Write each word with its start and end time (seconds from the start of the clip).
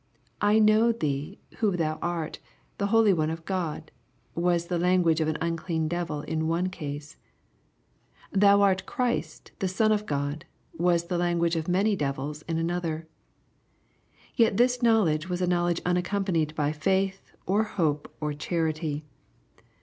"I 0.51 0.57
know 0.57 0.91
thee 0.91 1.37
who 1.57 1.77
thou 1.77 1.99
art, 2.01 2.39
the 2.79 2.87
holy 2.87 3.13
one 3.13 3.29
of 3.29 3.45
God,'' 3.45 3.91
was 4.33 4.65
the 4.65 4.79
language 4.79 5.21
of 5.21 5.27
an 5.27 5.37
unclean 5.39 5.87
devil 5.87 6.21
in 6.21 6.47
one 6.47 6.69
case. 6.69 7.17
—"Thou 8.31 8.63
art 8.63 8.87
Christ 8.87 9.51
the 9.59 9.67
son 9.67 9.91
of 9.91 10.07
God,*' 10.07 10.45
was 10.75 11.03
the 11.05 11.19
language 11.19 11.55
of 11.55 11.67
many 11.67 11.95
devils 11.95 12.41
in 12.47 12.57
another.— 12.57 13.05
Yet 14.35 14.57
this 14.57 14.81
knowledge 14.81 15.29
was 15.29 15.39
a 15.39 15.45
knowledge 15.45 15.81
unaccompanied 15.85 16.55
by 16.55 16.71
faith, 16.71 17.31
or 17.45 17.61
hope, 17.61 18.11
or 18.19 18.33
charity. 18.33 19.05